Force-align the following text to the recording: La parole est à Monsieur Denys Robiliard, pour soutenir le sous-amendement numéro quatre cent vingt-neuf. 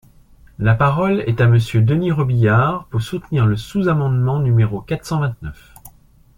La 0.57 0.73
parole 0.73 1.19
est 1.27 1.41
à 1.41 1.45
Monsieur 1.47 1.79
Denys 1.83 2.11
Robiliard, 2.11 2.87
pour 2.87 3.03
soutenir 3.03 3.45
le 3.45 3.55
sous-amendement 3.55 4.39
numéro 4.39 4.81
quatre 4.81 5.05
cent 5.05 5.19
vingt-neuf. 5.19 5.75